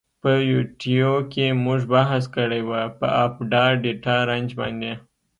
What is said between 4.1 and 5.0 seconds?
رنج باندی.